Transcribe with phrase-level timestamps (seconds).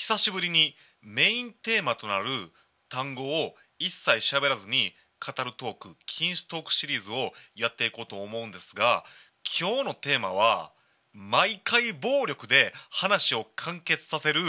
[0.00, 2.24] 久しぶりにメインテーマとなる
[2.88, 9.02] 単語を一切喋らずに語るトーク禁止トークシリーズをやっていこうと思うんですが
[9.60, 10.70] 今日のテーマは
[11.12, 14.40] 毎回暴力で話を完結させる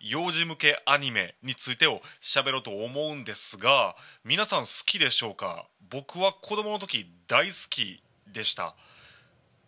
[0.00, 3.94] 幼児向けアニメについてを喋ろうと思うんですが
[4.24, 5.66] 皆さん好きでしょうか？
[5.88, 8.74] 僕は子供の時大好きでした。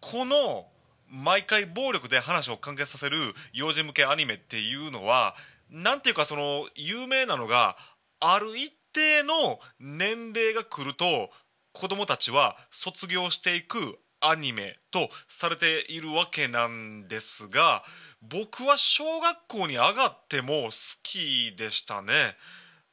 [0.00, 0.66] この
[1.10, 3.18] 毎回暴力で話を完結させる
[3.52, 5.34] 幼児向けアニメっていうのは
[5.70, 7.76] なんていうかその有名なのが
[8.20, 11.30] ある一定の年齢が来ると
[11.72, 17.84] 子供たちは卒業していくアニメとされているわけなんですが
[18.20, 20.70] 僕は小学校に上がっても好
[21.02, 22.34] きでしたね。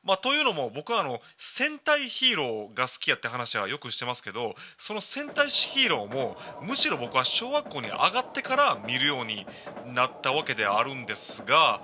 [0.05, 9.47] まあ、というのも僕はあの戦隊ヒーローが好きやって話はよくしてますけどその戦隊ヒーローもむしろ僕は小学校に上がってから見るように
[9.93, 11.81] なったわけであるんですが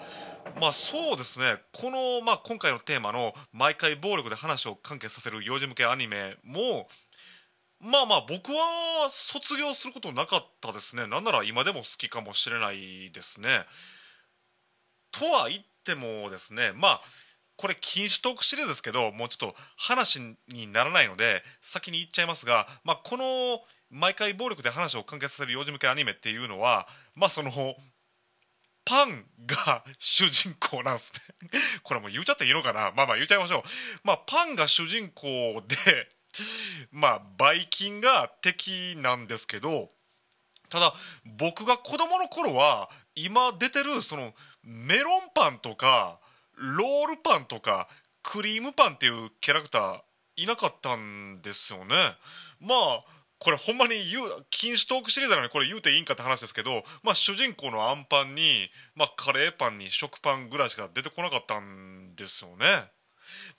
[0.59, 6.88] まあそうですねこの、まあ、今回のテーマの毎回暴力で話を完結させる幼児向けアニメも
[7.80, 11.08] まあまあ僕は卒業することなかったですね。
[11.08, 13.66] なんなら今でも好きかもしれないですね。
[15.11, 17.02] とは言ってもですねまあ
[17.62, 27.52] これ禁止トークシリーズですけどもうちょっと話にならないので先に言っちゃいますが、まあ、この毎回暴力で話を完結させる幼児向けアニメっていうのはまあその
[28.84, 31.52] パンが主人公なんですね。
[31.84, 32.92] これも言っちゃっていいのかな？
[32.95, 33.64] まあまあ言っちゃいましょう。
[34.04, 36.09] まあパンが主人公で
[36.92, 39.92] まあばい菌が敵なんですけど
[40.70, 40.94] ただ
[41.26, 46.20] 僕が子供の頃は今出てるそのメロンパンとか
[46.57, 47.88] ロールパンとか
[48.23, 50.02] クリームパンっていうキャラクター
[50.35, 52.16] いなかったんですよね。
[52.59, 52.99] まあ
[53.39, 62.83] これほんまに言う禁止トークシリーズなのにこれ言うていいんかって話ですけど、まあ、主人公のアンパンに、まあ、カレーパンに食パンぐらいしか出てこなかったんですよね。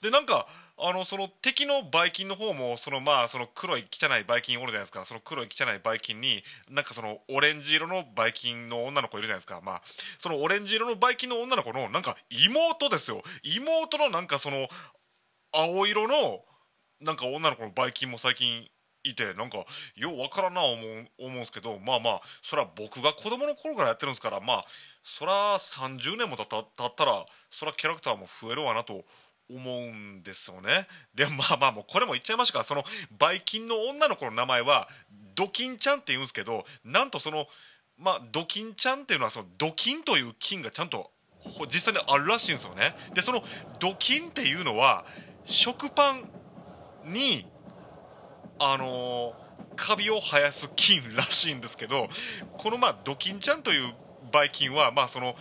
[0.01, 5.05] でなんかあのその敵のバイキンの方もそのまあその黒い汚いバイキンおるじゃないですか。
[5.05, 9.61] その黒い汚いバイキンになんかそのオレンジ色のバイキンの女の子いるじゃないですか。
[9.63, 9.81] まあ
[10.19, 13.21] そのオレンジ色のバイキンの女の子のなんか妹ですよ。
[13.43, 14.67] 妹のなんかその
[15.51, 16.43] 青色の
[17.01, 18.67] なんか女の子のバイキンも最近
[19.03, 24.65] いてなんかようわからんな思う思うんですけどまあまあそれは僕が子供の頃からやってるんですからまあ
[25.03, 29.03] そら30年も経ったらそらキャラクターも増えるわなと
[29.49, 30.87] 思うんですよね。
[31.13, 32.83] でまあまあもうこれも言っちゃいましたがその
[33.17, 34.87] バイキンの女の子の名前は
[35.35, 37.47] ドキンちゃんって言うんですけどなんとその
[37.97, 41.11] まあドキンちゃんっていうのはそのドキンという菌がちゃんと
[41.67, 42.95] 実際にあるらしいんですよね。
[43.13, 43.43] でその
[43.79, 45.05] ドキンっていうのは
[45.45, 46.23] 食パン
[47.05, 47.45] に
[48.59, 52.07] あのー、カビを生やす菌らしいんですけど
[52.57, 53.93] このまあドキンちゃんという
[54.31, 55.35] ばい菌はまあその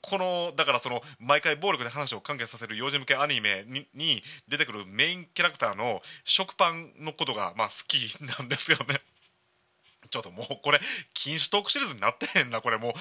[0.00, 3.64] このだからその毎回暴力で話を完結させる幼児向けアニメ
[3.94, 7.98] に出てくるメインキャラクターの食パンのことがまあ好き
[8.38, 9.00] なんですよね。
[10.10, 10.80] ちょっともうこれ
[11.14, 12.92] 禁止トークシリーズになってへんなこれもう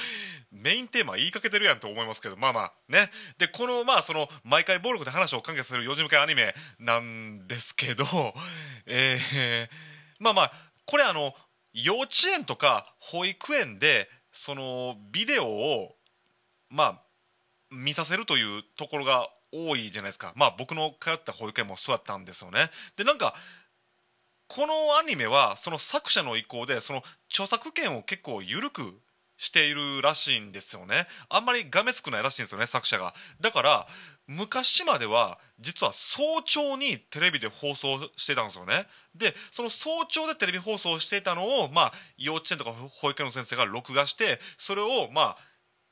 [0.51, 8.05] メインテーマ言いかけてるやんと思いますけどまあまあねでこのまあその毎回暴力で話を完結させる幼児向けアニメなんですけど
[8.87, 9.69] えー、
[10.17, 10.53] まあまあ
[10.85, 11.35] これあの
[11.73, 15.95] 幼稚園とか保育園でそのビデオを
[16.75, 17.01] まあ
[17.71, 20.33] 見させるというところが多いじゃないですか。
[20.35, 22.69] まあ僕の通った保育園もそうやったんですよね。
[22.97, 23.33] でなんか
[24.47, 28.99] このアニメはその作者の意向でその著作権を結構緩く
[29.37, 31.07] しているらしいんですよね。
[31.29, 33.13] あんまりがめつくないらしいんですよね作者が。
[33.39, 33.87] だから
[34.27, 38.87] 昔までは実は早朝にテレビで放送してたんですよね。
[39.15, 45.37] でその早朝でテレビ放送していたのをまあ幼稚園とか保育園の先生が録画してそれをまあ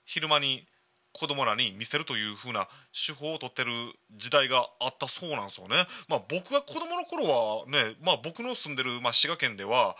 [0.05, 0.67] 昼間に
[1.13, 3.71] 子供らに見せるという風な手法を取ってる
[4.17, 5.87] 時代があったそうなんですよね。
[6.07, 9.95] まあ、僕が子供の頃はね、まあ、僕の住んでる、まあ、滋賀県では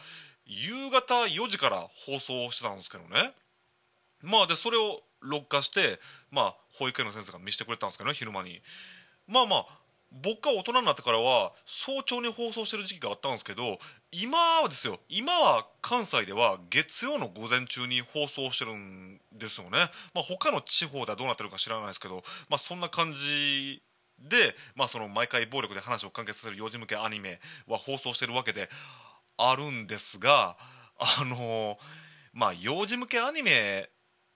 [0.46, 3.34] 夕方4時から放送してたんですけどね。
[4.22, 6.00] まあでそれを録画して、
[6.32, 8.62] まあ、保育園の先生が見せてくれたんですけどね昼間に。
[9.28, 9.66] まあまあ
[10.22, 13.80] 僕が大人になってからは早朝に放送してる時期があったんですけど
[14.12, 23.82] 今はですよ今は関西では月曜の午前中に放送してるんですよね、まあ、他の地方ではどうなってるか知らないですけど、まあ、そんな感じ
[24.20, 28.70] で、まあ、その毎回暴力で話を完結させる幼児向けアニメは放送してるわけで
[29.38, 30.58] あるんですが
[31.00, 31.78] あの
[32.34, 33.90] まあ幼児向けアニメ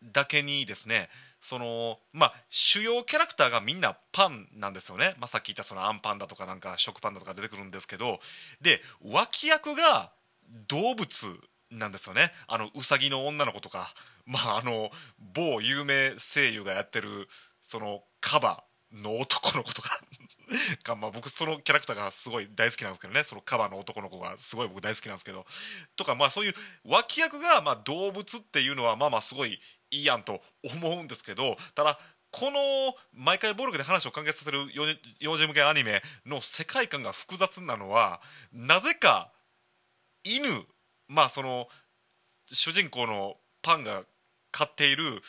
[0.03, 1.09] だけにですね
[1.41, 8.19] そのまあ主要キャラクターがみんなパンなんですよね、まあ、さっき言ったそのアンパンだとかなんか食パンだとか出てくるんですけど。
[8.61, 10.11] で脇役が
[10.67, 11.07] 動物
[11.71, 12.31] なんですよね。
[12.47, 13.93] あのウサギの女の子とか。
[14.25, 14.91] まああの
[15.33, 17.29] 某有名声優がやってる
[17.63, 19.99] そのカバの男の子とか。
[20.83, 23.23] が、まあ、僕そのキャラクターがすごい大好きなんですけどね。
[23.25, 25.45] そのカバの男の子がすごい僕大好きなんですけど。
[25.95, 26.53] とかまあそういう
[26.85, 29.59] 脇役がまあ動物っていうのはまあまあすごい
[29.91, 31.99] いいやんと思うんですけどただ
[32.31, 34.67] この毎回暴力で話を完結させる
[35.19, 39.31] 幼児向けアニメの世界観が複雑なのはなぜか
[40.23, 40.65] 犬
[41.07, 41.67] まあその
[42.51, 44.03] 主人公のパンが
[44.51, 45.21] 飼っている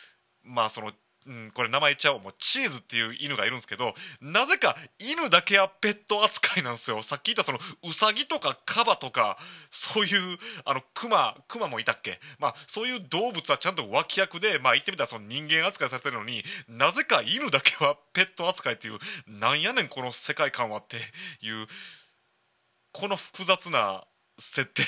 [0.42, 0.92] まあその
[1.28, 2.20] うん、これ名前言っちゃおう。
[2.20, 7.02] もうチーズっていう犬がいるんですけどなぜか犬だけはペット扱いなんですよ。
[7.02, 9.36] さっき言ったそのウサギとかカバとか
[9.70, 12.18] そういうあのクマクマもいたっけ？
[12.38, 20.96] まあそういう動物はちゃんと脇役でまあ言ってみたらその人間扱いされてるのになぜか犬だけはペット扱いっていうなんやねんこの世界観はって
[21.44, 21.66] いう
[22.92, 24.04] この複雑な
[24.38, 24.82] 設定。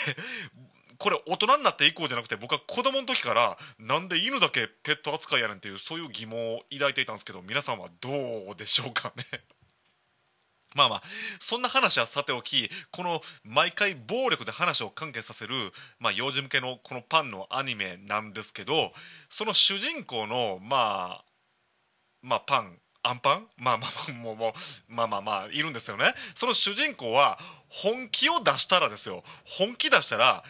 [1.00, 8.10] これ大人になって以降じゃなくて僕は子供の時からなんで犬だけペット扱いやねんっていうそういう疑問を抱いていたんですけど皆さんはど
[8.52, 9.24] うでしょうかね？
[10.76, 11.02] まあまあ
[11.40, 18.92] そんな話はさておきこの毎回暴力で話を関係させる、まあ、幼児向けのこのパンのアニメなんですけど
[19.30, 21.24] その主人公のまあ
[22.20, 23.48] まあパンアンパン？
[23.56, 24.52] まあまあもうもう
[24.92, 26.14] まあまあまあいるんですよね。
[26.34, 27.38] その主人公は
[27.70, 29.24] 本気を出したらですよ。
[29.44, 30.44] 本気出したら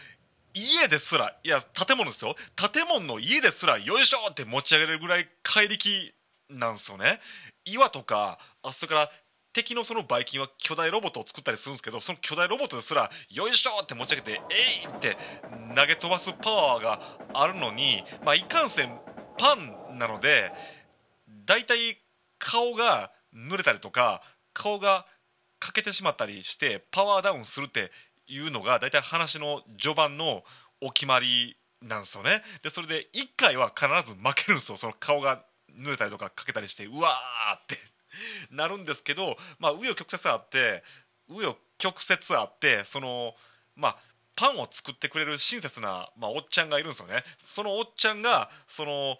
[0.53, 2.35] 家ですらいや建物ですよ。
[2.55, 6.13] 建物の家ですらよいしょって持ち上げるぐらい怪力
[6.49, 7.19] なんですよね。
[7.65, 9.11] 岩とかあそこから
[9.53, 15.17] 敵のそのばい菌は巨大ロボットを作ったりするんですけどその巨大ロボットですらよいしょって持ち上げてえいって
[15.75, 17.01] 投げ飛ばすパワーが
[17.33, 18.97] あるのにまあいかんせん
[19.37, 20.51] パンなので
[21.45, 21.97] だいたい
[22.39, 24.21] 顔が濡れたりとか
[24.53, 25.05] 顔が
[25.59, 27.91] 欠けてしまったりしてパワーダウンするって
[28.31, 30.43] いうのが大体話の序盤の
[30.79, 32.41] お決まりなんですよね。
[32.63, 34.77] でそれで1回は必ず負けるんですよ。
[34.77, 35.43] その顔が
[35.77, 37.77] 濡れたりとかかけたりしてうわーって。
[38.51, 40.83] なるんですけどまあ紆余曲折あって
[41.29, 43.35] 紆余曲折あってその
[43.75, 43.97] まあ
[44.35, 47.23] パンを作ってくれる親切な、まあ、おっちゃんがいるんですよね。
[47.43, 49.19] そのおっちゃんがその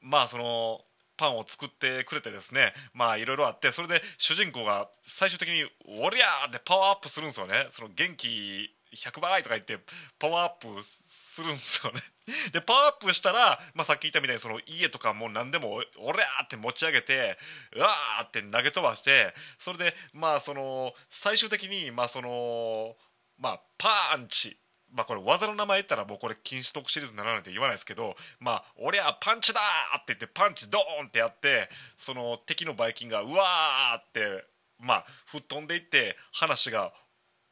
[0.00, 0.84] まあその
[1.16, 5.64] パンを作ってくれてですねまあいろいろあってそれで主人公が最終的に
[6.02, 9.78] 「おりゃ!」ってパワーアップするんですよねその元気100倍とか言って
[10.18, 12.00] パワーアップするんですよね
[12.52, 17.38] でパワーアップしたら、まあ、さっき言ったみたいにその家とかもう何でも「おりゃ!」って持ち上げて
[17.72, 22.96] うわーって投げ飛ばしてそれでまあその最終的にまあその
[23.38, 24.58] まあパンチ
[24.96, 29.60] まあこれ技の名前言ったらもうこれ禁止特シリーズにならないって言わないですけどまあ俺はパンチだ
[29.94, 34.46] って言ってパンチドーンってやってその敵のバイキンがうわって
[34.80, 36.92] まあ吹っ飛んでいって話が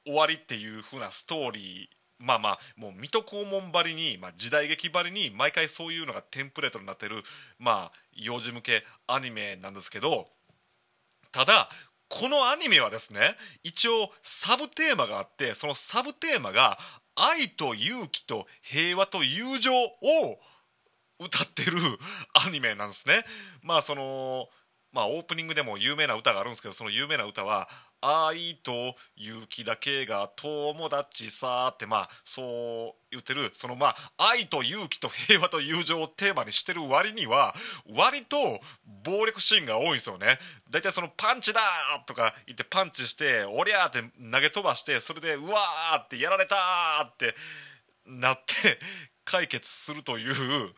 [0.07, 7.23] 終わりっていう風なストーリーまあまあもう水戸黄門ばりに、まあ、時代劇ばりに毎回そういうのがテンプレートになってる
[7.59, 10.29] まあ幼児向けアニメなんですけど
[11.31, 11.69] ただ
[12.09, 16.79] このアニメはですね一応サブテーマがあってそのサブテーマが
[17.15, 19.91] 愛と勇気と平和と友情を
[21.21, 21.79] 歌ってる
[22.47, 23.25] アニメなんですね。
[23.63, 24.49] まあその
[24.95, 27.69] まあ、オープニングでも有名な歌があるんですけどその有名な歌は
[28.01, 37.57] 「愛と勇気だけが友達さ」ってまあそう言ってるそのまあ愛と勇気と平和と友情をテーマにしてる割には
[37.91, 38.61] 割と
[39.03, 40.39] 暴力シーンが多いんですよね。
[40.71, 41.61] 大体そのパンチだ
[42.07, 47.35] とか言ってパンチしておりゃって投げ飛ばしてそれでうわってやられたって
[48.07, 48.79] なって
[49.25, 50.73] 解決するという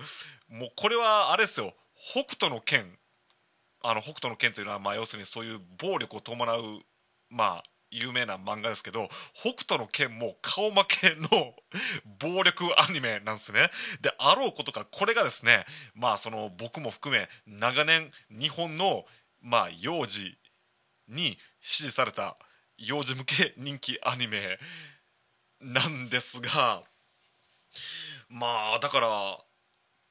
[0.49, 1.75] もうこれはあれですよ。
[1.95, 2.99] 北斗の拳。
[3.83, 6.81] あの北斗の拳というのはまあ要するにそういう暴力を伴う
[7.31, 11.55] まあ有名な漫画ですけど北斗の拳も顔負けの
[12.19, 13.71] 暴力アニメなんですね。
[14.01, 15.65] であろうことかこれがですね
[15.95, 19.05] まあその僕も含め長年日本の
[19.41, 20.37] まあ幼児
[21.09, 22.37] に支持された
[22.79, 24.59] 幼児向け人気アニメ
[25.61, 26.83] なんですが
[28.29, 29.39] まあだから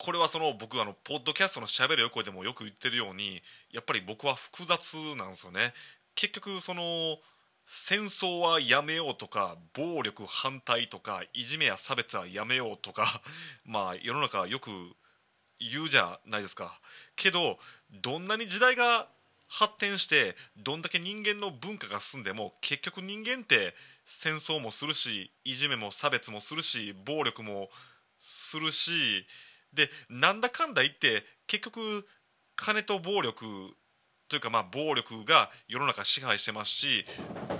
[0.06, 3.42] これはその僕あのポッドキャストのしゃべる横でもよく言ってるように
[3.74, 5.74] やっぱり僕は複雑なんですよね。
[6.14, 7.18] 結局その
[7.66, 13.20] 戦争はやめようとか暴力反対とかいじめや差別はやめようとか
[13.66, 14.70] まあ世の中よく
[15.60, 16.80] 言うじゃないですか。
[17.16, 17.58] けど
[17.90, 19.08] どんなに時代が
[19.48, 23.74] 発展してどんだけ人間の文化が進んでも結局人間って
[24.06, 27.72] 戦争もするしいじめも差別もするし暴力も
[28.20, 29.26] するし
[29.76, 32.06] でなんだかんだ言って結局
[32.56, 33.46] 金と暴力
[34.28, 37.06] というかまあ暴力が世の中支配してますし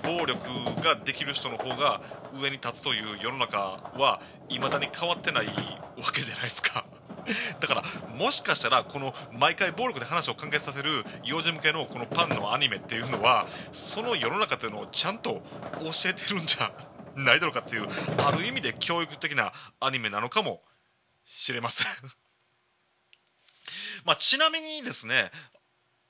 [0.04, 0.44] 暴力
[0.82, 2.02] ができる人の方が
[2.34, 6.86] 上に立つという世の中はいまだに変わってないわけじゃないですか。
[7.60, 7.84] だから
[8.16, 15.44] もしかしたらこの毎回暴力で話を完結させる幼児向けのこのパンのアニメっていうのはその世の中っていうのをちゃんと
[15.82, 16.72] 教えてるんじゃ
[17.16, 17.88] ないだろうかっていう
[18.20, 20.75] ある意味で教育的なアニメなのかもしれ
[21.26, 21.88] 知れません。
[24.06, 25.32] まあちなみにですね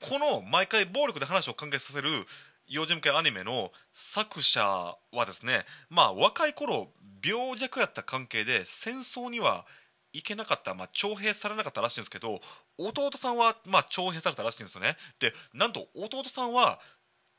[0.00, 2.26] この毎回暴力で話を完結させる
[2.66, 6.92] 幼児向けアニメの作者はですねまあ若い頃
[7.24, 9.66] 病弱やった関係で戦争には
[10.12, 12.40] 行けなかった、まあ、徴兵されなかったらしいんですけど
[12.78, 14.96] 弟さんは、まあ、徴兵されたらしいんですよね。
[15.18, 16.80] でなんと弟さんは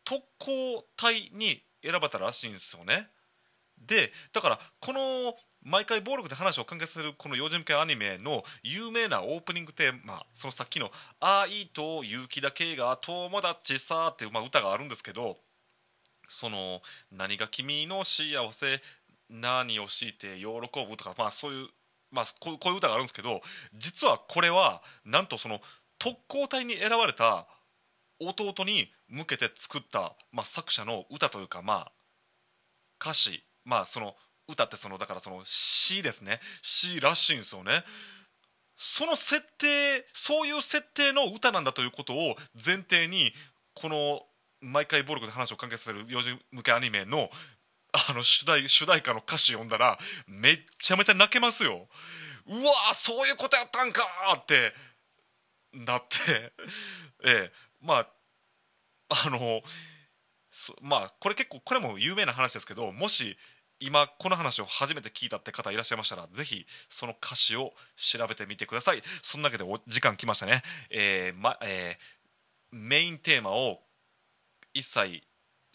[0.04, 3.10] 特攻隊に選ばれたらしいんですよね。
[3.78, 5.36] でだからこの
[5.68, 15.38] 毎回暴力で話を完結するこの幼児向けアニメの有名なオープニングテーマそのさっきの「愛と勇気だけが友達さ」っていう、まあ、歌があるんですけど
[16.30, 16.82] その
[17.12, 18.82] 何が君の幸せ
[19.30, 21.68] 何を強いて喜ぶとか、まあ、そういう、
[22.12, 23.42] まあ、こういう歌があるんですけど
[23.74, 25.62] 実はこれはなんとその
[26.00, 27.46] 特攻隊に選ばれた
[28.22, 31.92] 弟に向けて作った、まあ、作者の歌というか、まあ、
[33.02, 34.16] 歌詞まあその
[34.48, 37.84] 歌ってそのだからその詩ですね詩らしいんですよね。
[38.78, 43.34] その設定そういう設定の歌なんだということを前提に
[43.74, 44.22] この
[44.62, 47.30] 毎回暴力で話を関係させる幼児向けアニメの
[47.94, 51.88] あの主題主題歌の歌詞読んだらめっちゃめちゃ泣けますよ。
[52.48, 54.04] うわそういうことやったんか
[54.36, 54.74] って
[55.74, 56.54] なって
[57.26, 57.52] ええ
[57.82, 58.00] ま
[59.10, 59.62] ああの
[60.82, 63.38] まあこれ結構これも有名な話ですけどもし
[63.80, 69.02] 今この話を初めて聞いたって方いらっしゃいましたらぜひその歌詞を調べてみてください。
[69.22, 73.80] そんなわけでお時間来ましたね、えーまえー、メインテーマを
[74.74, 75.22] 一切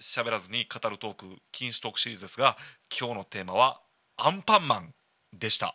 [0.00, 2.56] 喋らずに語るトーク禁止トークシリーズですが
[2.98, 3.80] 今日のテーマは
[4.16, 4.94] アンパンマン
[5.32, 5.74] でした。